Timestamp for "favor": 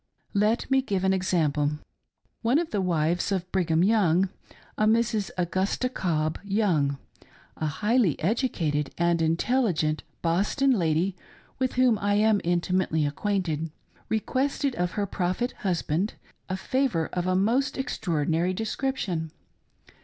16.57-17.05